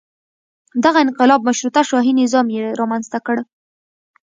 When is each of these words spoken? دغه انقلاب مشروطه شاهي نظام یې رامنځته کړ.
دغه 0.83 0.97
انقلاب 1.05 1.41
مشروطه 1.49 1.81
شاهي 1.89 2.11
نظام 2.21 2.47
یې 2.55 2.61
رامنځته 2.79 3.19
کړ. 3.25 3.37